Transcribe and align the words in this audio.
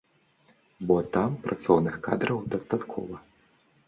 Бо 0.91 0.95
там 1.17 1.35
працоўных 1.43 1.99
кадраў 2.07 2.39
дастаткова. 2.55 3.21